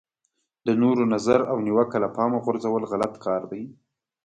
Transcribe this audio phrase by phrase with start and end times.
[0.65, 3.63] د نورو نظر او نیوکه له پامه غورځول غلط کار دی.